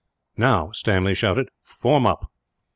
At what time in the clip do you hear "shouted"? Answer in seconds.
1.13-1.49